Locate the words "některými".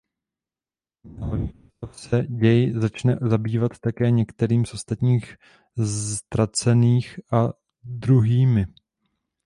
4.11-4.65